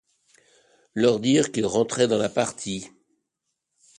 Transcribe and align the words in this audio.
Leur 0.95 1.19
dire 1.19 1.51
qu'il 1.51 1.67
rentrait 1.67 2.07
dans 2.07 2.17
la 2.17 2.27
partie. 2.27 2.89